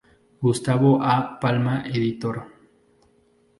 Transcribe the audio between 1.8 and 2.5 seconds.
Editor.